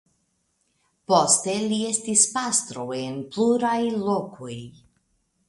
Poste 1.11 1.53
li 1.73 1.77
estis 1.89 2.23
pastro 2.39 2.87
en 3.01 3.21
pluraj 3.37 3.77
lokoj. 4.09 4.57